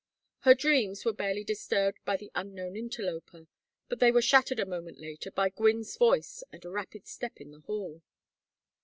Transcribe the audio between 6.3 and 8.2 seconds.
and rapid step in the hall.